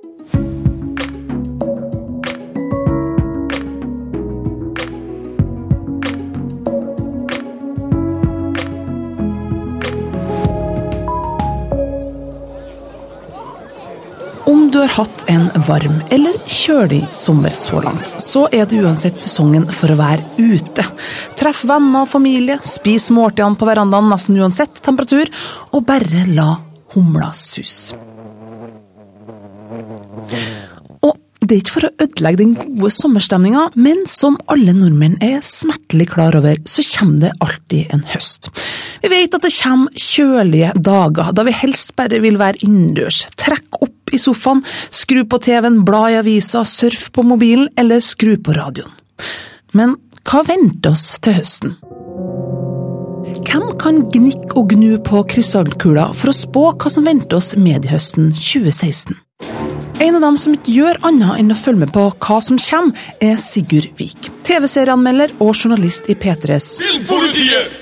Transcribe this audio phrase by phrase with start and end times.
[0.00, 0.10] Om
[14.70, 19.68] du har hatt en varm eller kjølig sommer så langt, så er det uansett sesongen
[19.68, 20.86] for å være ute.
[21.36, 25.28] Treff venner og familie, spis måltidene på verandaen nesten uansett temperatur,
[25.76, 26.54] og bare la
[26.94, 27.92] humla sus.
[31.00, 35.40] Og det er ikke for å ødelegge den gode sommerstemninga, men som alle nordmenn er
[35.42, 38.46] smertelig klar over, så kommer det alltid en høst.
[39.02, 43.24] Vi vet at det kommer kjølige dager, da vi helst bare vil være innendørs.
[43.34, 44.62] Trekk opp i sofaen,
[44.94, 48.94] skru på TV-en, bla i avisa, surf på mobilen eller skru på radioen.
[49.74, 49.96] Men
[50.30, 51.74] hva venter oss til høsten?
[53.40, 58.30] Hvem kan gnikke og gnu på krystallkula for å spå hva som venter oss mediehøsten
[58.38, 59.18] 2016?
[60.00, 62.96] En av dem som ikke gjør annet enn å følge med på hva som kommer,
[63.20, 64.30] er Sigurd Vik.
[64.48, 67.76] TV-serieanmelder og journalist i P3s Filmpolitiet!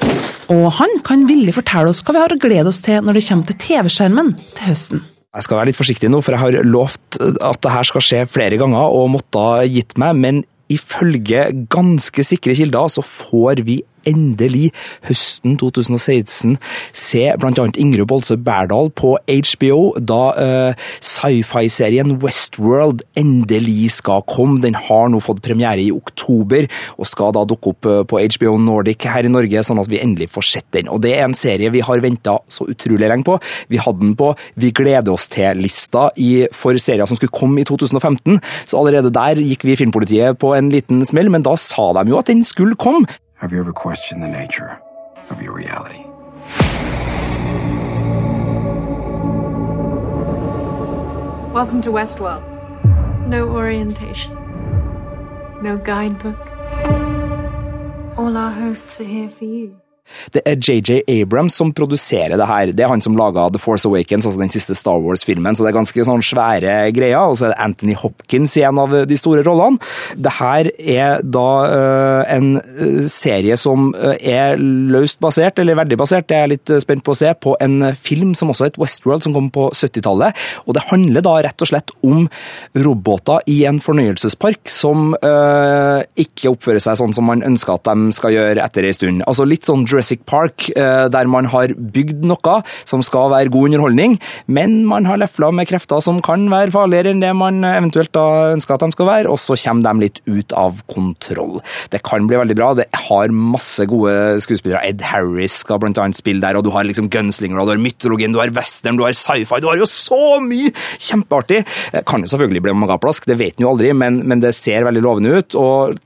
[0.51, 3.23] Og han kan villig fortelle oss hva vi har å glede oss til når det
[3.29, 5.05] kommer til TV-skjermen til høsten.
[5.37, 8.25] Jeg skal være litt forsiktig nå, for jeg har lovt at det her skal skje
[8.35, 10.43] flere ganger, og måtte ha gitt meg, men
[10.75, 13.79] ifølge ganske sikre kilder så får vi
[14.09, 14.71] endelig
[15.09, 16.57] høsten 2016
[16.97, 17.67] se bl.a.
[17.79, 24.61] Ingrid Bolse Berdal på HBO, da uh, sci-fi-serien Westworld endelig skal komme.
[24.65, 28.57] Den har nå fått premiere i oktober, og skal da dukke opp uh, på HBO
[28.63, 30.91] Nordic her i Norge, sånn at vi endelig får sett den.
[30.93, 33.39] Og Det er en serie vi har venta så utrolig lenge på.
[33.69, 36.09] Vi hadde den på Vi gleder oss til-lista
[36.55, 40.55] for serier som skulle komme i 2015, så allerede der gikk vi i Filmpolitiet på
[40.57, 43.09] en liten smell, men da sa de jo at den skulle komme.
[43.39, 44.81] Have you ever questioned the nature
[45.31, 46.03] of your reality?
[51.53, 52.43] Welcome to Westworld.
[53.29, 54.35] No orientation.
[55.63, 56.37] No guidebook.
[58.19, 59.81] All our hosts are here for you.
[60.35, 62.73] Det er JJ Abrams som produserer det her.
[62.77, 65.73] Det er han som laga The Force Awakens, altså den siste Star Wars-filmen, så det
[65.73, 67.19] er ganske sånn svære greier.
[67.29, 69.81] Og så er det Anthony Hopkins i en av de store rollene.
[70.17, 75.99] Det her er da uh, en uh, serie som uh, er løst basert, eller veldig
[76.01, 78.81] basert, det er jeg litt spent på å se, på en film som også het
[78.81, 80.37] Westworld, som kom på 70-tallet.
[80.67, 82.27] Og det handler da rett og slett om
[82.79, 85.13] roboter i en fornøyelsespark som
[86.19, 89.23] ikke oppfører seg sånn som man ønsker at de skal gjøre etter ei stund.
[89.29, 93.71] Altså litt sånn Jurassic Park, eh, der man har bygd noe som skal være god
[93.71, 98.13] underholdning, men man har lefla med krefter som kan være farligere enn det man eventuelt
[98.15, 101.59] da ønsker at de skal være, og så kommer de litt ut av kontroll.
[101.91, 102.71] Det kan bli veldig bra.
[102.79, 104.85] Det har masse gode skuespillere.
[104.87, 108.35] Ed Harris skal blant annet spille der, og du har liksom gunslinger, du har mytologien,
[108.35, 110.71] du har western, du har sci-fi, du har jo så mye
[111.03, 111.65] kjempeartig!
[112.09, 115.05] Kan jo selvfølgelig bli magaplask, det vet en jo aldri, men, men det ser veldig
[115.05, 115.59] lovende ut.
[115.59, 115.99] og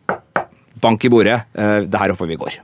[0.82, 1.40] bank i bordet.
[1.54, 2.60] Eh, det her håper vi går.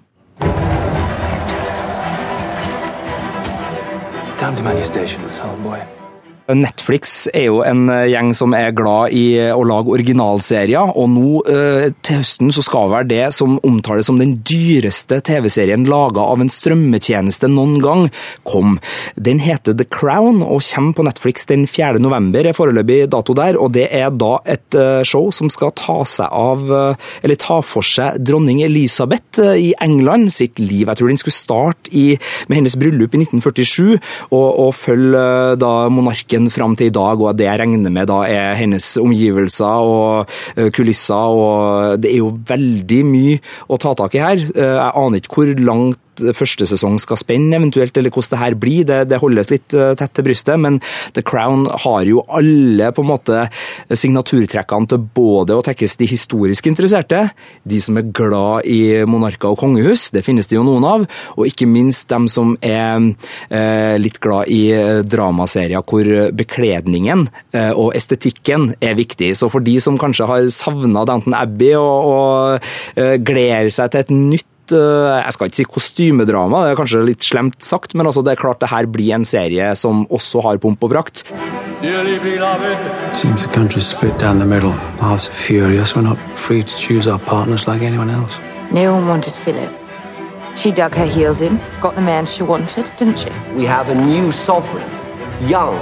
[4.38, 6.07] Time to man your stations, old boy.
[6.56, 11.10] Netflix er jo en eh, gjeng som er glad i eh, å lage originalserier, og
[11.12, 16.24] nå eh, til høsten så skal vel det som omtales som den dyreste TV-serien laga
[16.24, 18.06] av en strømmetjeneste noen gang,
[18.48, 18.78] kom.
[19.16, 22.00] Den heter The Crown og kommer på Netflix den 4.
[22.00, 24.76] november, er foreløpig dato der, og det er da et
[25.08, 26.64] show som skal ta seg av,
[27.22, 30.86] eller ta for seg dronning Elisabeth i England sitt liv.
[30.88, 31.92] Jeg tror den skulle starte
[32.48, 33.98] med hennes bryllup i 1947,
[34.30, 35.24] og, og følge
[35.60, 38.86] da monarken fram til i dag, og at det jeg regner med da er hennes
[39.02, 41.14] omgivelser og eh, kulisser.
[41.14, 43.38] og Det er jo veldig mye
[43.68, 44.44] å ta tak i her.
[44.54, 46.00] Eh, jeg aner ikke hvor langt
[46.36, 48.86] første sesong skal spenne, eventuelt, eller hvordan det her blir.
[48.88, 50.80] Det, det, holdes litt eh, tett til brystet, men
[51.16, 53.44] The Crown har jo alle på en måte
[53.88, 57.28] signaturtrekkene til både å tekkes de historisk interesserte,
[57.68, 61.06] de som er glad i monarker og kongehus, det finnes det jo noen av,
[61.36, 63.10] og ikke minst dem som er
[63.50, 69.32] eh, litt glad i eh, dramaserier hvor bekledningen eh, og estetikken er viktig.
[69.38, 74.04] Så for de som kanskje har savna Downton Abbey og, og eh, gleder seg til
[74.04, 78.06] et nytt Eh, jeg skal ikke si kostymedrama, det er kanskje litt slemt sagt, men
[78.08, 81.24] altså det er klart det her blir en serie som også har pomp og prakt.
[83.12, 84.72] Seems the country's split down the middle.
[85.00, 85.94] Half's furious.
[85.94, 88.38] We're not free to choose our partners like anyone else.
[88.72, 89.70] No one wanted Philip.
[90.56, 93.30] She dug her heels in, got the man she wanted, didn't she?
[93.54, 94.90] We have a new sovereign,
[95.48, 95.76] young,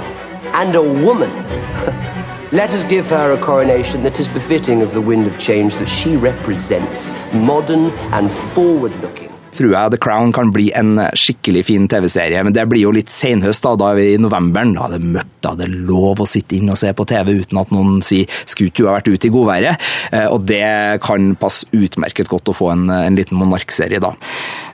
[0.53, 1.31] and a woman.
[2.53, 5.89] Let us give her a coronation that is befitting of the wind of change that
[5.89, 9.26] she represents, modern and forward looking.
[9.57, 12.43] Tror jeg The Crown kan bli en skikkelig fin TV-serie.
[12.45, 13.75] Men det blir jo litt senhøst, da.
[13.79, 14.75] Da er vi i novemberen.
[14.77, 17.33] Da er det mørkt, da er det lov å sitte inn og se på TV
[17.41, 19.77] uten at noen sier 'skulle du ha vært ute i godværet'?
[20.11, 24.13] Eh, og det kan passe utmerket godt å få en, en liten monarkserie da.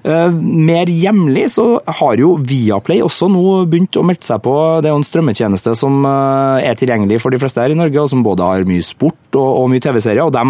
[0.03, 4.53] Eh, mer hjemlig så har jo Viaplay også nå begynt å melde seg på.
[4.83, 8.01] Det er jo en strømmetjeneste som eh, er tilgjengelig for de fleste her i Norge,
[8.01, 10.24] og som både har mye sport og, og mye TV-serier.
[10.25, 10.44] og De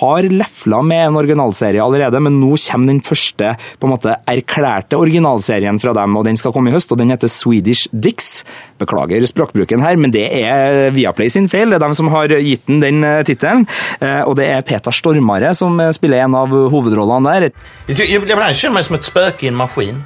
[0.00, 4.98] har lefla med en originalserie allerede, men nå kommer den første på en måte erklærte
[4.98, 6.92] originalserien fra dem, og den skal komme i høst.
[6.92, 8.44] og Den heter Swedish Dicks.
[8.80, 11.70] Beklager språkbruken her, men det er Viaplay sin feil.
[11.70, 13.66] Det er dem som har gitt den den eh, tittelen.
[14.00, 17.50] Og det er Peter Stormare som spiller en av hovedrollene der.
[17.88, 20.02] Jeg, känner jag meg som et spøke i en maskin.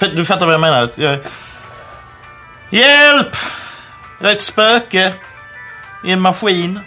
[0.00, 0.92] Du fatter hva jeg mener?
[0.96, 1.20] Jeg...
[2.72, 3.36] Hjelp!
[4.20, 5.06] Jag er et spøke
[6.04, 6.78] i en maskin.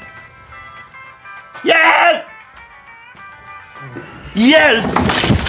[1.63, 2.29] Hjelp!
[4.33, 5.42] Hjälp!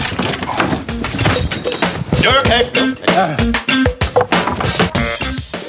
[2.24, 2.64] Ja, Okej.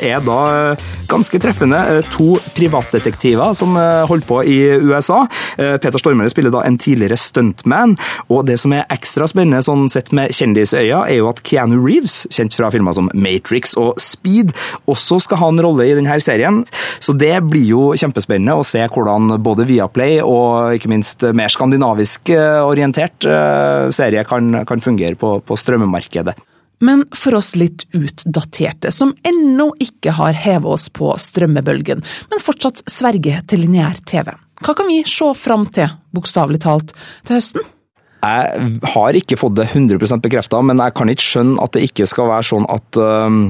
[0.04, 0.40] Er da
[0.72, 5.24] eh, ganske treffende eh, to privatdetektiver som eh, holder på i USA.
[5.56, 7.96] Peter Stormare spiller da en tidligere stuntman,
[8.32, 12.26] og det som er ekstra spennende sånn sett med kjendisøya, er jo at Keanu Reeves,
[12.34, 14.52] kjent fra filmer som Matrix og Speed,
[14.92, 16.64] også skal ha en rolle i denne serien.
[17.00, 22.34] Så det blir jo kjempespennende å se hvordan både Viaplay og ikke minst mer skandinavisk
[22.36, 23.26] orientert
[23.96, 26.36] serie kan, kan fungere på, på strømmemarkedet.
[26.84, 32.84] Men for oss litt utdaterte, som ennå ikke har hevet oss på strømmebølgen, men fortsatt
[32.92, 34.34] sverger til lineær TV,
[34.64, 36.94] hva kan vi se fram til, bokstavelig talt,
[37.28, 37.72] til høsten?
[38.26, 42.08] Jeg har ikke fått det 100% bekrefta, men jeg kan ikke skjønne at det ikke
[42.10, 43.42] skal være sånn at um,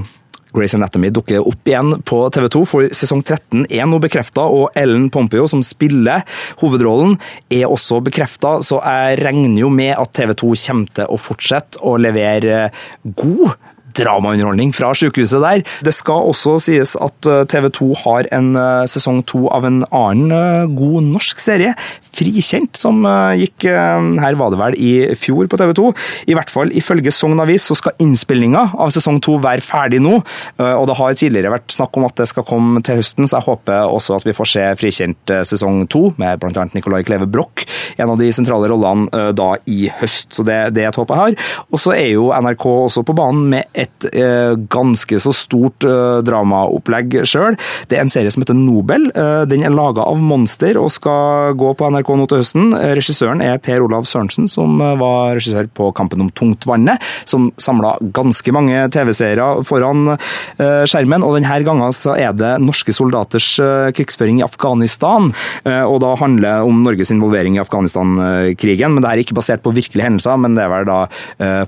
[0.56, 4.76] Grey's Anatomy dukker opp igjen på TV 2, for sesong 13 er nå bekrefta, og
[4.80, 6.26] Ellen Pompeo, som spiller
[6.62, 7.18] hovedrollen,
[7.54, 11.82] er også bekrefta, så jeg regner jo med at TV 2 kommer til å fortsette
[11.86, 12.70] å levere
[13.04, 13.56] god
[13.98, 15.66] dramaunderholdning fra sykehuset der.
[15.86, 20.34] Det skal også sies at TV 2 har en eh, sesong to av en annen
[20.34, 21.76] eh, god norsk serie,
[22.16, 25.88] Frikjent, som eh, gikk Her var det vel i fjor på TV 2.
[26.32, 30.20] I hvert fall ifølge Sogn Avis så skal innspillinga av sesong to være ferdig nå.
[30.60, 33.48] Og det har tidligere vært snakk om at det skal komme til høsten, så jeg
[33.48, 36.66] håper også at vi får se Frikjent sesong to, med bl.a.
[36.76, 37.66] Nicolai Kleve Broch,
[37.98, 40.36] en av de sentrale rollene da i høst.
[40.38, 41.38] Så det, det er et håp jeg har.
[41.72, 46.20] Og så er jo NRK også på banen med et eh, ganske så stort eh,
[46.26, 47.58] dramaopplegg sjøl.
[47.90, 49.08] Det er en serie som heter Nobel.
[49.12, 52.76] Eh, den er laga av Monster og skal gå på NRK nå til høsten.
[52.98, 58.54] Regissøren er Per Olav Sørensen, som var regissør på Kampen om tungtvannet, som samla ganske
[58.56, 60.16] mange TV-seere foran
[60.58, 61.24] skjermen.
[61.26, 63.48] Og denne gangen så er det norske soldaters
[63.96, 65.32] krigsføring i Afghanistan,
[65.66, 68.96] og da handler det om Norges involvering i Afghanistan-krigen.
[68.96, 71.00] Men det er ikke basert på virkelige hendelser, men det er vel da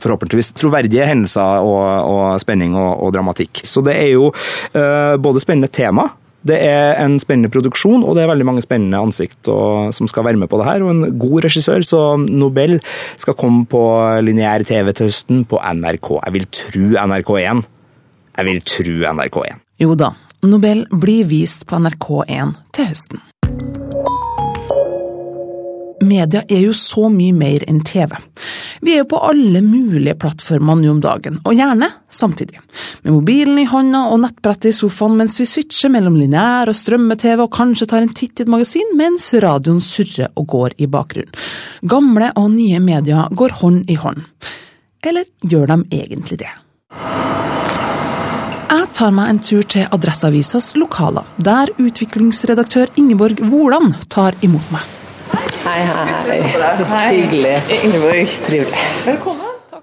[0.04, 3.66] forhåpentligvis troverdige hendelser og, og spenning og, og dramatikk.
[3.68, 6.08] Så det er jo uh, både spennende tema,
[6.48, 10.28] det er en spennende produksjon, og det er veldig mange spennende ansikt og, som skal
[10.28, 10.86] være med på det her.
[10.86, 12.78] Og en god regissør, så Nobel
[13.18, 13.82] skal komme på
[14.24, 16.14] lineær TV til høsten på NRK.
[16.22, 17.66] Jeg vil tro NRK1.
[18.38, 19.66] Jeg vil tro NRK1.
[19.84, 20.14] Jo da,
[20.46, 23.26] Nobel blir vist på NRK1 til høsten.
[26.02, 28.12] Media er jo så mye mer enn TV.
[28.86, 32.60] Vi er jo på alle mulige plattformer nå om dagen, og gjerne samtidig.
[33.02, 37.42] Med mobilen i hånda og nettbrettet i sofaen mens vi switcher mellom lineær og strømme-TV
[37.48, 41.34] og kanskje tar en titt i et magasin mens radioen surrer og går i bakgrunnen.
[41.82, 44.22] Gamle og nye medier går hånd i hånd.
[45.02, 46.54] Eller gjør de egentlig det?
[48.68, 54.97] Jeg tar meg en tur til Adresseavisas lokaler, der utviklingsredaktør Ingeborg Woland tar imot meg.
[55.78, 56.42] Hei, hei.
[56.90, 57.22] hei.
[57.22, 57.84] Hyggelig.
[57.84, 58.30] Ingeborg.
[58.46, 58.74] Trivelig.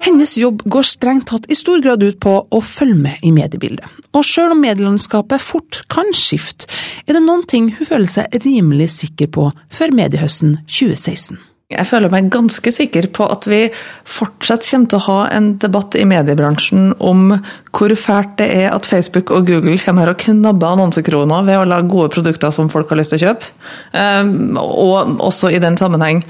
[0.00, 3.86] Hennes jobb går strengt tatt i stor grad ut på å følge med i mediebildet.
[4.10, 6.66] Og selv om medielandskapet fort kan skifte,
[7.06, 11.38] er det noen ting hun føler seg rimelig sikker på før mediehøsten 2016.
[11.74, 13.60] Jeg føler meg ganske sikker på at vi
[14.08, 17.36] fortsatt kommer til å ha en debatt i mediebransjen om
[17.74, 21.68] hvor fælt det er at Facebook og Google kommer her og knabber annonsekroner ved å
[21.68, 23.50] lage gode produkter som folk har lyst til å kjøpe.
[23.92, 26.22] Um, Og også i den sammenheng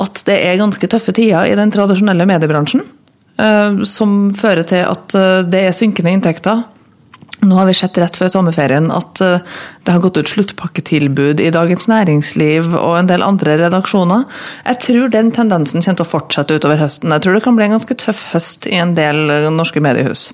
[0.00, 2.84] at det er ganske tøffe tider i den tradisjonelle mediebransjen.
[3.38, 6.64] um, Som fører til at uh, det er synkende inntekter.
[7.40, 9.38] Nå har vi sett rett før sommerferien at uh,
[9.86, 14.26] det har gått ut sluttpakketilbud i Dagens Næringsliv og en del andre redaksjoner.
[14.66, 17.14] Jeg tror den tendensen kommer til å fortsette utover høsten.
[17.16, 20.28] Jeg tror det kan bli en ganske tøff høst i en del uh, norske mediehus.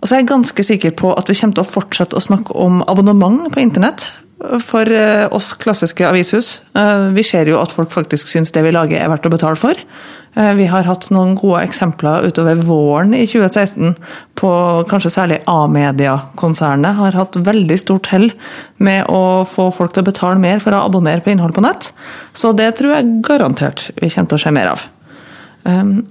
[0.00, 2.56] Og så er jeg ganske sikker på at vi kommer til å fortsette å snakke
[2.56, 4.08] om abonnement på internett.
[4.40, 6.60] For eh, oss klassiske avishus.
[6.74, 9.58] Eh, Vi ser jo at folk faktisk syns det vi lager er verdt å betale
[9.60, 9.76] for.
[10.36, 13.94] Eh, Vi har hatt noen gode eksempler utover våren i 2016
[14.40, 14.50] på
[14.88, 18.30] kanskje særlig A-media-konsernet har hatt veldig stort hell
[18.78, 21.92] med å få folk til å betale mer for å abonnere på innhold på nett.
[22.32, 24.86] Så det tror jeg garantert vi kommer til å se mer av.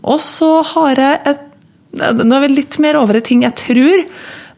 [0.05, 1.45] Og så har jeg et
[1.89, 4.03] Nå er vi litt mer over i ting jeg tror.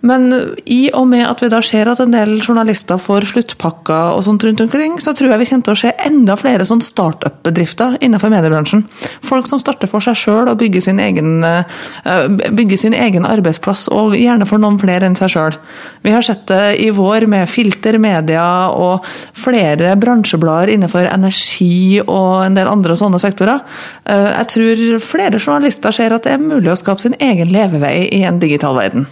[0.01, 4.23] Men i og med at vi da ser at en del journalister får sluttpakker og
[4.25, 7.99] sånt rundt omkring, så tror jeg vi kommer til å se enda flere sånn startup-bedrifter
[8.01, 8.83] innenfor mediebransjen.
[9.25, 13.87] Folk som starter for seg sjøl og bygger sin, egen, eh, bygger sin egen arbeidsplass,
[13.93, 15.59] og gjerne for noen flere enn seg sjøl.
[16.01, 19.05] Vi har sett det i vår med Filter Media og
[19.37, 23.61] flere bransjeblader innenfor energi og en del andre sånne sektorer.
[24.05, 28.09] Eh, Jeg tror flere journalister ser at det er mulig å skape sin egen levevei
[28.11, 29.05] i en digital verden.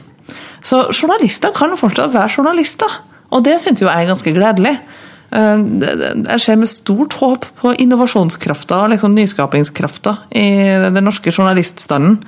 [0.62, 3.00] Så journalister kan fortsatt være journalister,
[3.32, 4.80] og det syns jeg er ganske gledelig.
[5.32, 11.32] Eh, det- Jeg ser med stort håp på innovasjonskrafta og liksom nyskapingskrafta i den norske
[11.32, 12.24] journaliststanden.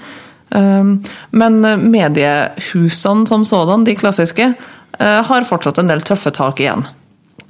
[0.52, 0.84] Eh,
[1.32, 1.62] Men
[1.92, 4.54] mediehusene som sådan, de klassiske,
[5.00, 6.86] eh, har fortsatt en del tøffe tak igjen.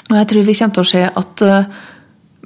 [0.09, 1.65] Og jeg tror vi kommer til å se at eh,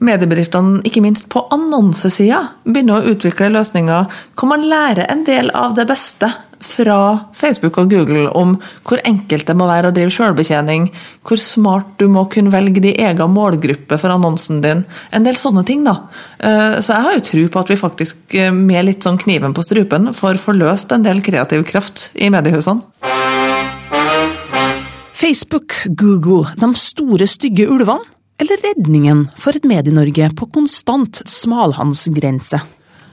[0.01, 5.75] mediebedriftene, ikke minst på annonsesida, begynner å utvikle løsninger hvor man lærer en del av
[5.77, 6.32] det beste
[6.63, 10.89] fra Facebook og Google om hvor enkelt det må være å drive selvbetjening,
[11.25, 14.85] hvor smart du må kunne velge din egen målgruppe for annonsen din.
[15.12, 15.97] En del sånne ting, da.
[16.39, 19.53] Eh, Så jeg har jo tro på at vi faktisk eh, med litt sånn kniven
[19.53, 22.81] på strupen får forløst en del kreativ kraft i mediehusene.
[25.15, 28.03] Facebook, Google, de store stygge ulvene,
[28.38, 32.59] eller redningen for et Medie-Norge på konstant smalhansgrense?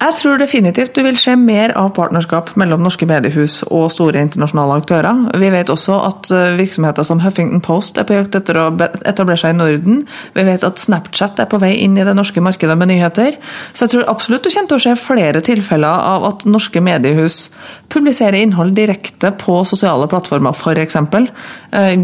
[0.02, 4.80] Jeg tror definitivt du vil se mer av partnerskap mellom norske mediehus og store internasjonale
[4.80, 5.20] aktører.
[5.38, 8.64] Vi vet også at eh, virksomheter som Huffington Post er på jakt etter å
[9.06, 10.00] etablere seg i Norden.
[10.34, 13.38] Vi vet at Snapchat er på vei inn i det norske markedet med nyheter.
[13.70, 17.44] Så jeg tror absolutt du kommer til å se flere tilfeller av at norske mediehus
[17.92, 20.98] publiserer innhold direkte på sosiale plattformer, f.eks.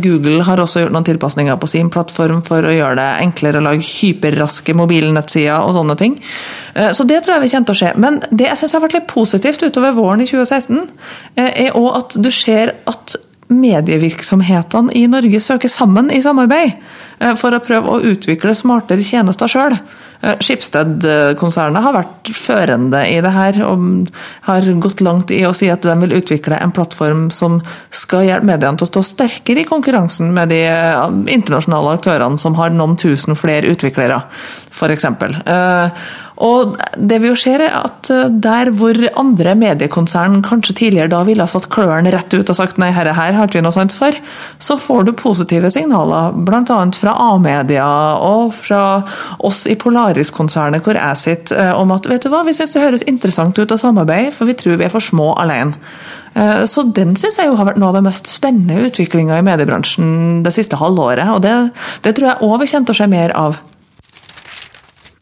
[0.05, 3.67] Google har også gjort noen tilpasninger på sin plattform for å gjøre det enklere å
[3.67, 6.19] lage hyperraske mobilnettsider og sånne ting.
[6.79, 7.93] Eh, Så det tror jeg vi til å se.
[7.97, 10.91] Men det jeg syns har vært litt positivt utover våren i 2016,
[11.37, 13.17] eh, er òg at du ser at
[13.49, 16.75] medievirksomhetene i Norge søker sammen i samarbeid
[17.21, 19.79] eh, for å prøve å utvikle smartere tjenester sjøl.
[20.19, 24.09] Skipsted-konsernet har vært førende i det her og
[24.49, 27.61] har gått langt i å si at de vil utvikle en plattform som
[27.95, 30.65] skal hjelpe mediene til å stå sterkere i konkurransen med de
[31.31, 34.19] internasjonale aktørene som har noen tusen flere utviklere,
[34.75, 35.07] f.eks.
[36.45, 41.23] Og det vi jo ser er at eh, der hvor andre mediekonsern kanskje tidligere da
[41.27, 43.75] ville ha satt klørne rett ut og sagt nei, herre her har ikke vi noe
[43.75, 44.15] sans for,
[44.63, 46.79] så får du positive signaler, bl.a.
[46.95, 47.89] fra A-media
[48.23, 48.83] og fra
[49.45, 52.85] oss i Polaris-konsernet hvor jeg sitter, eh, om at vet du hva, vi syns det
[52.85, 55.75] høres interessant ut å samarbeide, for vi tror vi er for små alene.
[56.39, 59.47] Eh, Så den syns jeg jo har vært noe av den mest spennende utviklinga i
[59.47, 61.57] mediebransjen det siste halvåret, og det,
[62.07, 63.59] det tror jeg òg vi kommer å se mer av.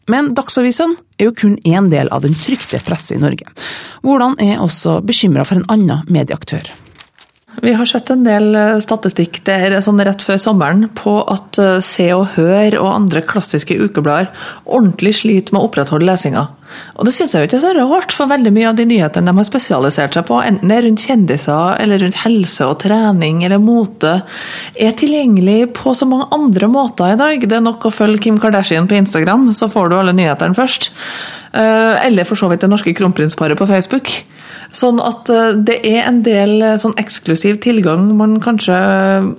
[0.07, 3.47] Men Dagsavisen er jo kun én del av den trykte presse i Norge.
[4.07, 6.69] Hvordan er også bekymra for en annen medieaktør?
[7.61, 11.79] Vi har sett en del eh, statistikk der sånn rett før sommeren på at eh,
[11.81, 14.29] Se og Hør og andre klassiske ukeblader
[14.63, 16.43] ordentlig sliter med å opprettholde lesinga.
[16.99, 19.31] Og det syns jeg jo ikke er så rart, for veldig mye av de nyhetene
[19.31, 23.41] de har spesialisert seg på, enten det er rundt kjendiser eller rundt helse og trening
[23.47, 24.13] eller mote,
[24.75, 27.47] er tilgjengelig på så mange andre måter i dag.
[27.47, 30.91] Det er nok å følge Kim Kardashian på Instagram, så får du alle nyhetene først.
[31.57, 34.11] Eh, Eller for så vidt det norske kronprinsparet på Facebook.
[34.75, 38.75] Sånn at eh, det er en del eh, sånn eksklusiv tilgang man kanskje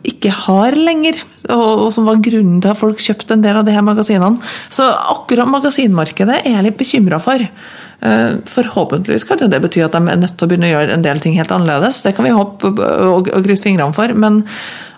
[0.09, 1.21] ikke har lenger,
[1.53, 4.41] og, og som var grunnen til at folk kjøpte en del av de her magasinene.
[4.73, 7.45] Så akkurat magasinmarkedet er jeg litt bekymra for.
[7.45, 11.05] Eh, Forhåpentligvis kan det bety at de er nødt til å begynne å gjøre en
[11.05, 12.01] del ting helt annerledes.
[12.07, 14.43] Det kan vi håpe og, og krysse fingrene for, men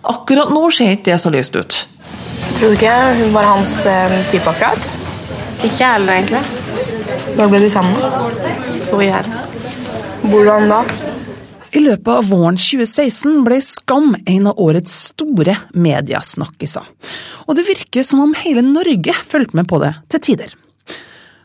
[0.07, 1.85] akkurat nå ser ikke det så lyst ut.
[2.57, 3.81] Tror du ikke hun var hans
[4.31, 4.91] type akkurat?
[5.61, 6.45] Ikke jeg heller, egentlig.
[7.37, 7.99] Når ble de sammen?
[8.89, 9.60] Forrige helg.
[10.29, 10.81] Hvordan da?
[11.71, 16.85] I løpet av våren 2016 ble Skam en av årets store mediesnakkiser.
[17.47, 20.53] Og det virker som om hele Norge fulgte med på det til tider.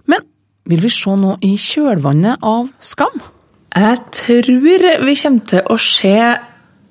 [0.09, 0.25] Men
[0.67, 3.15] vil vi se noe i kjølvannet av Skam?
[3.75, 4.51] Jeg tror
[5.05, 6.17] vi kommer til å se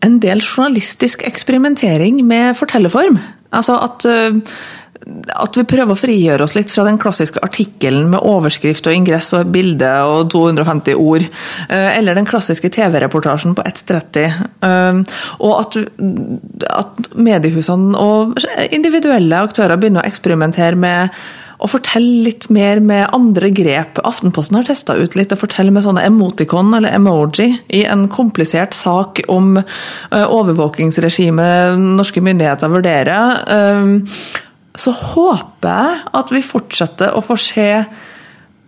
[0.04, 3.18] en del journalistisk eksperimentering med fortellerform.
[3.54, 4.40] Altså at eh,
[5.04, 9.32] at vi prøver å frigjøre oss litt fra den klassiske artikkelen med overskrift og ingress
[9.36, 11.26] og bilde og 250 ord,
[11.68, 14.24] eh, eller den klassiske TV-reportasjen på 1.30.
[14.64, 15.00] Eh,
[15.44, 15.78] og at,
[16.72, 18.38] at mediehusene og
[18.70, 21.12] individuelle aktører begynner å eksperimentere med
[21.64, 24.00] å fortelle litt mer med andre grep.
[24.04, 28.74] Aftenposten har testa ut litt å fortelle med sånne emoticon eller emoji i en komplisert
[28.76, 29.54] sak om
[30.10, 33.38] overvåkingsregimet norske myndigheter vurderer
[34.74, 37.68] så håper jeg at vi fortsetter å få se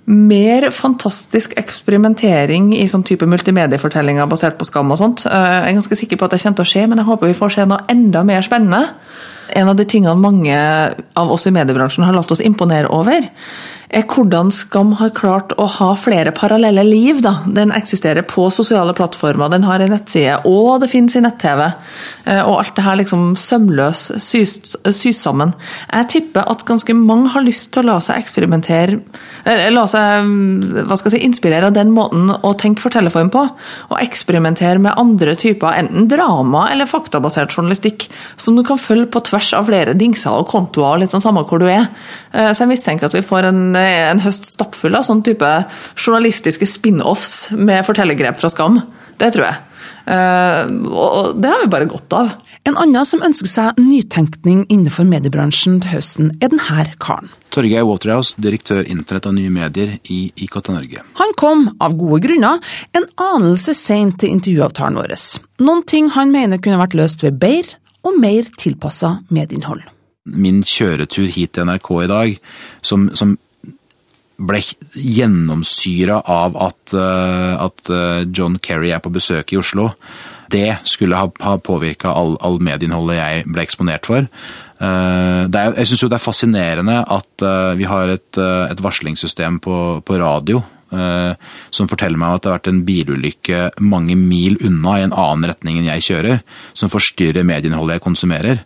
[0.07, 5.25] mer fantastisk eksperimentering i sånn type multimediefortellinger basert på skam og sånt.
[5.27, 7.33] Eh, jeg er ganske sikker på at det kommer til å skje, men jeg håper
[7.33, 8.95] vi får se noe enda mer spennende.
[9.55, 10.59] En av de tingene mange
[11.15, 13.29] av oss i mediebransjen har latt oss imponere over,
[13.95, 17.21] er hvordan Skam har klart å ha flere parallelle liv.
[17.23, 17.38] Da.
[17.47, 21.62] Den eksisterer på sosiale plattformer, den har en nettside, og det finnes i nett-TV.
[22.26, 24.59] Eh, og alt det her liksom sømløs sys,
[25.17, 25.55] sammen.
[25.93, 29.00] Jeg tipper at ganske mange har lyst til å la seg eksperimentere
[29.47, 30.26] La seg
[30.88, 33.45] hva skal jeg si, inspirere av den måten å tenke fortellerform på.
[33.93, 39.23] Og eksperimentere med andre typer enten drama eller faktabasert journalistikk, som du kan følge på
[39.29, 41.88] tvers av flere dingser og kontoer, litt sånn samme hvor du er.
[42.33, 45.52] Eh, så jeg mistenker at vi får en en høst stappfull av sånn type
[45.95, 48.83] journalistiske spin-offs med fortellergrep fra Skam.
[49.21, 49.62] Det tror jeg.
[50.07, 52.35] Uh, og det har vi bare godt av.
[52.66, 57.31] En annen som ønsker seg nytenkning innenfor mediebransjen til høsten, er denne karen.
[57.55, 61.02] Torgeir Waterhouse, direktør Internett og nye medier i IKT Norge.
[61.21, 62.61] Han kom, av gode grunner,
[62.99, 65.16] en anelse seint til intervjuavtalen vår.
[65.64, 69.83] Noen ting han mener kunne vært løst ved bedre og mer tilpassa medieinnhold.
[70.27, 72.39] Min kjøretur hit til NRK i dag,
[72.83, 73.37] som, som
[74.37, 74.61] ble
[74.93, 79.91] gjennomsyra av at, uh, at, uh, John Kerry er på besøk i Oslo.
[80.53, 84.29] Det skulle ha, ha påvirka all, all medieinnholdet jeg ble eksponert for.
[84.77, 87.47] Uh, er, jeg syns jo det er fascinerende at
[87.79, 90.61] vi har et, et varslingssystem på, på radio
[91.75, 95.50] som forteller meg at det har vært en bilulykke mange mil unna i en annen
[95.50, 96.45] retning enn jeg kjører,
[96.76, 98.62] som forstyrrer medieinnholdet jeg konsumerer.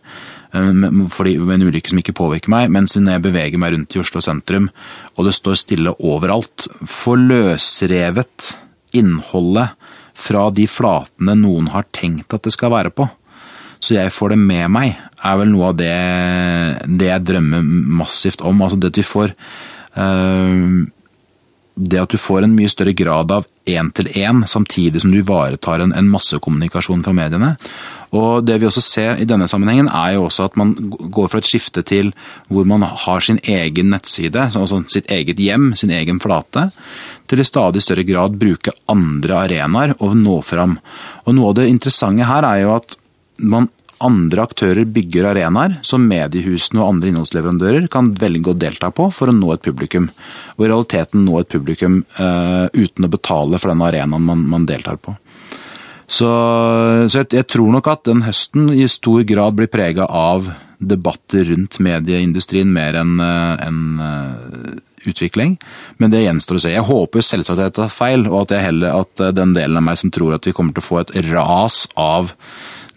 [0.53, 0.73] Eh,
[1.13, 4.23] fordi, en ulykke som ikke påvirker meg, mens når jeg beveger meg rundt i Oslo
[4.25, 4.69] sentrum,
[5.17, 8.53] og det står stille overalt, får løsrevet
[8.97, 9.77] innholdet
[10.21, 13.07] fra de flatene noen har tenkt at det skal være på.
[13.81, 15.93] Så jeg får det med meg, er vel noe av det,
[17.01, 17.65] det jeg drømmer
[18.01, 18.61] massivt om.
[18.61, 20.83] Altså det at vi får øh,
[21.81, 25.95] Det at du får en mye større grad av én-til-én, samtidig som du ivaretar en,
[25.97, 27.55] en massekommunikasjon fra mediene.
[28.17, 31.41] Og Det vi også ser i denne sammenhengen, er jo også at man går fra
[31.41, 32.13] et skifte til
[32.51, 36.69] hvor man har sin egen nettside, altså sitt eget hjem, sin egen flate,
[37.31, 40.79] til i stadig større grad bruke andre arenaer og nå fram.
[41.25, 42.99] Og Noe av det interessante her er jo at
[43.41, 43.71] man
[44.05, 49.31] andre aktører bygger arenaer som mediehusene og andre innholdsleverandører kan velge å delta på for
[49.31, 50.09] å nå et publikum.
[50.57, 54.67] Og i realiteten nå et publikum uh, uten å betale for den arenaen man, man
[54.69, 55.17] deltar på.
[56.11, 56.27] Så,
[57.07, 60.49] så jeg, jeg, tror nok at den høsten i stor grad blir prega av
[60.81, 65.55] debatter rundt medieindustrien mer enn en, uh, utvikling.
[65.97, 66.75] Men det gjenstår å se.
[66.75, 70.01] Jeg håper selvsagt at jeg tar feil, og at, heller, at den delen av meg
[70.01, 72.35] som tror at vi kommer til å få et ras av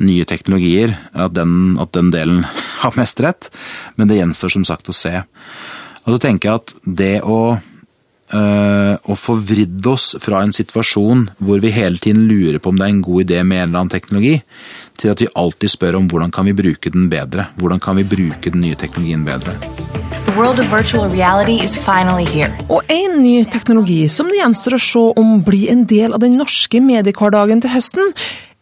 [0.06, 2.44] nye teknologier, at den, at den delen
[2.84, 3.52] har mest rett.
[3.96, 5.22] Men det gjenstår som sagt å se.
[6.04, 7.40] Og så tenker jeg at det å
[8.34, 12.80] øh, å få vridd oss fra en situasjon hvor vi hele tiden lurer på om
[12.80, 14.36] det er en god idé med en eller annen teknologi,
[15.00, 17.50] til at vi alltid spør om hvordan kan vi bruke den bedre.
[17.62, 19.58] Hvordan kan vi bruke den nye teknologien bedre.
[20.24, 22.54] The world of virtual reality is finally here.
[22.70, 26.38] Og en ny teknologi som det gjenstår å se om blir en del av den
[26.40, 28.14] norske mediehverdagen til høsten,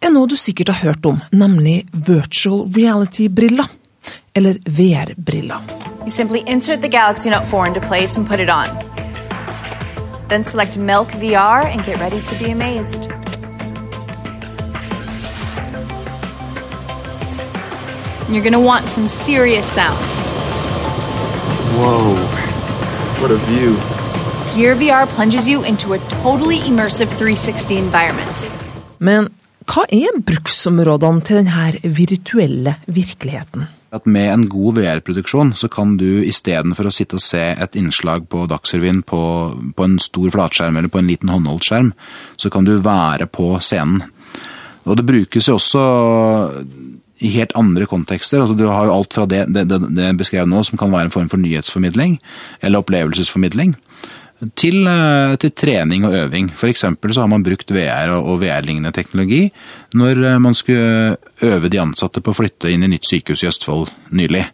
[0.02, 3.68] er noe du sikkert har hørt om, nemlig virtual reality-briller.
[4.36, 5.62] Eller VR-briller.
[6.02, 8.68] You simply insert the Galaxy Note 4 into place and put it on.
[10.30, 13.10] Then select Milk VR and get ready to be amazed.
[18.30, 19.98] You're gonna want some serious sound.
[21.76, 22.16] Whoa,
[23.22, 23.76] what a view.
[24.56, 28.50] Gear VR plunges you into a totally immersive 360 environment.
[29.00, 29.30] Men
[29.72, 33.70] hva er bruksområdene til denne virtuelle virkeligheten?
[33.92, 38.24] at med en god VR-produksjon så kan du istedenfor å sitte og se et innslag
[38.32, 39.20] på Dagsrevyen på,
[39.76, 41.90] på, en stor flatskjerm eller på en liten håndholdt skjerm,
[42.40, 44.06] så kan du være på scenen.
[44.88, 45.84] Og det brukes jo også
[47.22, 48.42] i helt andre kontekster.
[48.42, 51.10] Altså, du har jo alt fra det, det, det, det beskrevet nå, som kan være
[51.10, 52.16] en form for nyhetsformidling
[52.64, 53.76] eller opplevelsesformidling.
[54.56, 56.50] Til, eh, til trening og øving.
[56.56, 59.52] For så har man brukt VR og VR-lignende teknologi
[59.94, 63.50] når eh, man skulle øve de ansatte på å flytte inn i nytt sykehus i
[63.52, 64.46] Østfold nylig.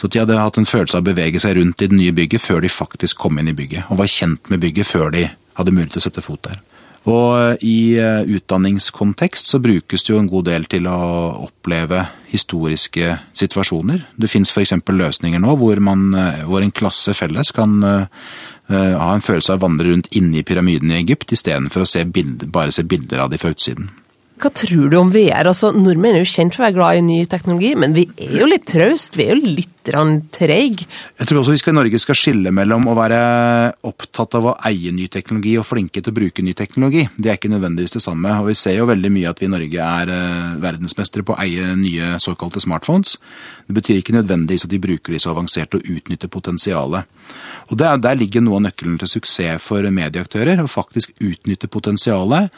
[0.00, 2.42] Så de hadde hatt en følelse av å bevege seg rundt i det nye bygget
[2.42, 5.72] før de faktisk kom inn i bygget, og var kjent med bygget før de hadde
[5.72, 6.60] mulighet til å sette fot der.
[7.06, 10.96] Og i eh, utdanningskontekst så brukes det jo en god del til å
[11.46, 14.02] oppleve historiske situasjoner.
[14.18, 14.74] Det fins f.eks.
[14.90, 17.78] løsninger nå hvor, man, eh, hvor, en klasse felles kan
[18.66, 22.02] ha en følelse av å vandre rundt inne i pyramiden i Egypt, istedenfor å se
[22.02, 23.92] bilder, bare se bilder av de fra utsiden.
[24.42, 25.48] Hva tror du om VR?
[25.48, 28.40] Altså, Nordmenn er jo kjent for å være glad i ny teknologi, men vi er
[28.42, 29.16] jo litt traust.
[29.16, 30.86] Vi er jo litt treige.
[31.18, 33.20] Jeg tror også vi skal, i Norge skal skille mellom å være
[33.86, 37.06] opptatt av å eie ny teknologi og flinke til å bruke ny teknologi.
[37.16, 38.32] Det er ikke nødvendigvis det samme.
[38.40, 41.40] og Vi ser jo veldig mye at vi i Norge er uh, verdensmestere på å
[41.44, 43.16] eie nye såkalte smartphones.
[43.66, 47.08] Det betyr ikke nødvendigvis at de bruker de så avansert og utnytter potensialet.
[47.70, 50.62] Og der, der ligger noe av nøkkelen til suksess for medieaktører.
[50.62, 52.52] Å faktisk utnytte potensialet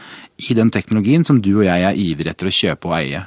[0.49, 3.25] i den teknologien som du og jeg er ivrige etter å kjøpe og eie.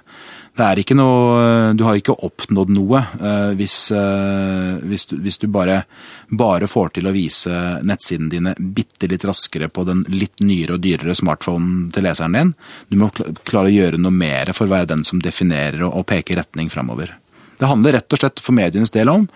[0.52, 5.40] Det er ikke noe Du har ikke oppnådd noe uh, hvis, uh, hvis, du, hvis,
[5.40, 5.84] du, bare,
[6.28, 10.84] bare får til å vise nettsidene dine bitte litt raskere på den litt nyere og
[10.84, 12.54] dyrere smartphonen til leseren din.
[12.92, 13.10] Du må
[13.48, 16.72] klare å gjøre noe mer for å være den som definerer og, og peker retning
[16.74, 17.16] framover.
[17.62, 19.28] Det handler rett og slett for medienes del om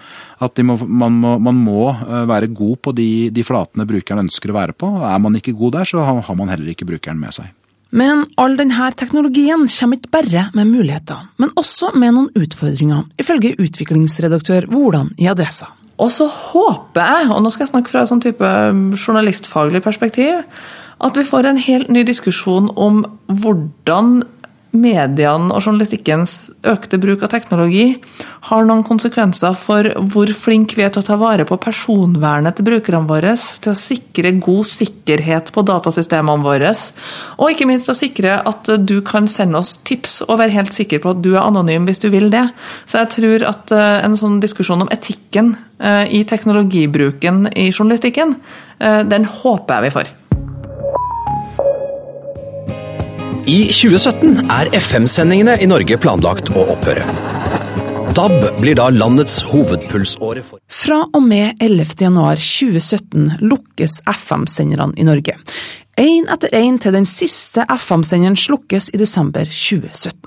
[0.41, 4.49] at må, man, må, man, må, eh, være god på de, de, flatene brukeren ønsker
[4.49, 4.89] å være på.
[5.05, 7.51] Er man ikke god der, så har man heller ikke brukeren med seg.
[7.95, 13.55] Men all denne teknologien kommer ikke bare med muligheter, men også med noen utfordringer, ifølge
[13.55, 15.69] utviklingsredaktør Hvordan i Adressa.
[15.95, 18.49] Og så håper jeg, og nå skal jeg snakke fra et sånn type
[18.99, 20.43] journalistfaglig perspektiv,
[21.05, 24.25] at vi får en helt ny diskusjon om hvordan
[24.79, 27.95] mediene og journalistikkens økte bruk av teknologi
[28.49, 32.67] har noen konsekvenser for hvor flinke vi er til å ta vare på personvernet til
[32.67, 36.73] brukerne våre, til å sikre god sikkerhet på datasystemene våre,
[37.39, 41.01] og ikke minst å sikre at du kan sende oss tips og være helt sikker
[41.03, 42.47] på at du er anonym hvis du vil det.
[42.85, 48.37] Så jeg tror at eh, en sånn diskusjon om etikken eh, i teknologibruken i journalistikken,
[48.79, 50.13] eh, den håper jeg vi får.
[53.45, 57.03] I 2017 er FM-sendingene i Norge planlagt å opphøre.
[58.17, 61.93] DAB blir da landets hovedpulsåre for Fra og med 11.
[62.07, 65.37] januar 2017 lukkes FM-senderne i Norge.
[66.01, 70.17] Én etter én til den siste FM-senderen slukkes i desember 2017.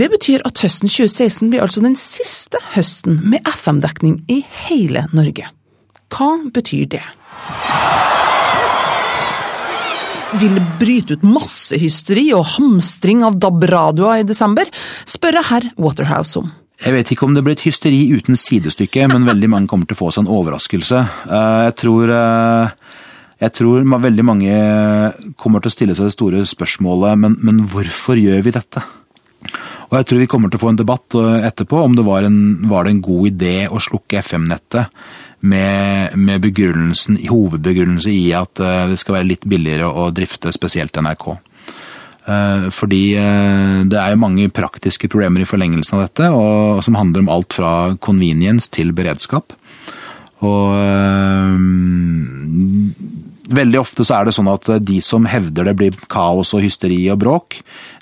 [0.00, 5.52] Det betyr at høsten 2016 blir altså den siste høsten med FM-dekning i hele Norge.
[6.08, 7.04] Hva betyr det?
[10.38, 14.70] Vil bryte ut massehysteri og hamstring av DAB-radioer i desember,
[15.08, 16.50] spør jeg herr Waterhouse om.
[16.80, 19.98] Jeg vet ikke om det blir et hysteri uten sidestykke, men veldig mange kommer til
[19.98, 21.02] å få seg en overraskelse.
[21.28, 22.94] Eh, jeg tror, eh,
[23.44, 24.54] jeg tror veldig mange
[25.36, 28.84] kommer til å stille seg det store spørsmålet, men, men hvorfor gjør vi dette?
[29.90, 32.26] Og jeg tror vi kommer til å få en debatt eh, etterpå om det var
[32.26, 32.38] en,
[32.70, 35.02] var det en god idé å slukke FM-nettet
[35.50, 41.26] med, med hovedbegrunnelse i at eh, det skal være litt billigere å drifte spesielt NRK.
[42.30, 43.02] Eh, fordi
[43.90, 47.58] det er jo mange praktiske problemer i forlengelsen av dette, og, som handler om alt
[47.58, 49.56] fra convenience til beredskap.
[50.46, 50.70] Og
[53.50, 57.00] Veldig ofte så er det sånn at de som hevder det blir kaos og hysteri
[57.10, 57.56] og bråk,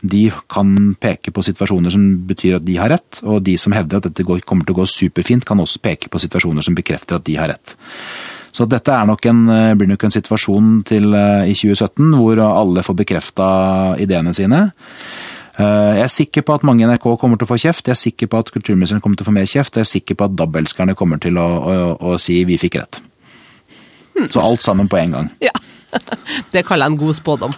[0.04, 4.00] de kan peke på situasjoner som betyr at de har rett, og de som hevder
[4.00, 7.24] at dette kommer til å gå superfint, kan også peke på situasjoner som bekrefter at
[7.24, 7.76] de har rett.
[8.52, 9.42] Så dette nok en,
[9.78, 13.48] blir nok en situasjon til i 2017 hvor alle får bekrefta
[14.02, 14.66] ideene sine.
[15.58, 17.98] Jeg er sikker på at mange i NRK kommer til å få kjeft, jeg er
[18.04, 20.37] sikker på at kulturministeren kommer til å få mer kjeft, jeg er sikker på at
[20.38, 21.78] DAB-elskerne kommer til å, å,
[22.12, 23.00] å si vi fikk rett.
[24.31, 25.33] Så alt sammen på en gang.
[25.44, 25.54] Ja.
[26.52, 27.57] Det kaller jeg en god spådom.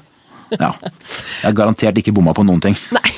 [0.50, 0.72] Ja.
[0.82, 2.78] Jeg har garantert ikke bomma på noen ting.
[2.96, 3.10] Nei.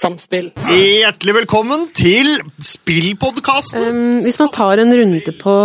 [0.00, 0.46] Samspill.
[0.64, 2.30] Hjertelig velkommen til
[2.64, 3.82] spillpodkasten!
[3.84, 5.56] Um, hvis man tar en runde på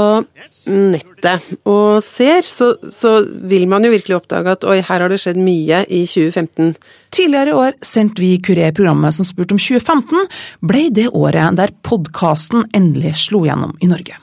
[0.67, 5.21] nettet og ser, så, så, vil man jo virkelig oppdage at oi, her har det
[5.23, 6.75] skjedd mye i 2015.
[7.15, 10.27] Tidligere i år sendte vi Kurer programmet som spurte om 2015,
[10.67, 14.19] ble det året der podkasten endelig slo gjennom i Norge.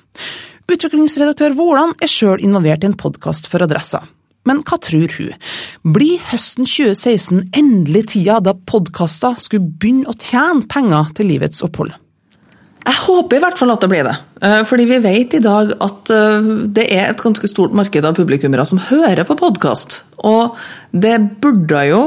[0.72, 4.06] Utviklingsredaktør Våland er sjøl involvert i en podkast for Adressa.
[4.48, 5.34] Men hva tror hun?
[5.94, 11.92] Blir høsten 2016 endelig tida da podkaster skulle begynne å tjene penger til livets opphold?
[12.82, 14.16] Jeg håper i hvert fall at det blir det.
[14.42, 18.16] Eh, fordi vi vet i dag at eh, det er et ganske stort marked av
[18.16, 20.00] publikummere som hører på podkast.
[20.24, 20.56] Og
[20.90, 22.02] det burde jo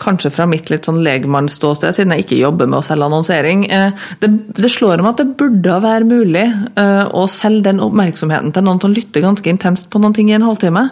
[0.00, 4.06] kanskje fra mitt litt sånn legmannsståsted, siden jeg ikke jobber med å selge annonsering, eh,
[4.20, 8.66] det, det slår meg at det burde være mulig eh, å selge den oppmerksomheten til
[8.66, 10.88] noen som lytter ganske intenst på noen ting i en halvtime.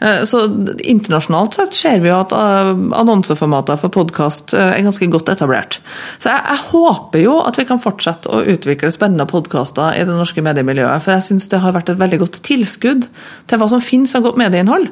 [0.00, 0.44] Eh, Så
[0.78, 5.80] internasjonalt sett ser vi jo at annonseformater for podkast er ganske godt etablert.
[6.22, 10.14] Så jeg, jeg håper jo at vi kan fortsette å utvikle spennende podkaster i det
[10.14, 13.10] norske mediemiljøet, for jeg syns det har vært et veldig godt tilskudd
[13.50, 14.90] til hva som finnes av godt medieinnhold.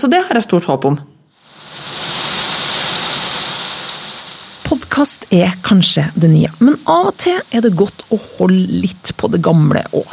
[0.00, 1.00] Så det har jeg stort håp om.
[4.98, 9.12] Podkast er kanskje det nye, men av og til er det godt å holde litt
[9.14, 10.08] på det gamle òg.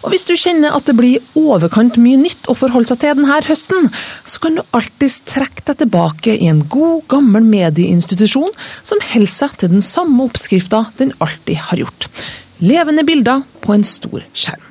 [0.00, 3.36] Og hvis du kjenner at det blir overkant mye nytt å forholde seg til denne
[3.44, 3.90] høsten,
[4.24, 9.60] så kan du alltids trekke deg tilbake i en god, gammel medieinstitusjon som holder seg
[9.60, 12.08] til den samme oppskrifta den alltid har gjort.
[12.64, 14.64] Levende bilder på en stor skjerm.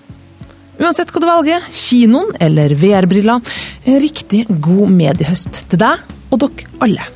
[0.81, 3.55] Uansett hva du velger, kinoen eller VR-briller,
[3.85, 7.09] en riktig god mediehøst til deg og dere alle.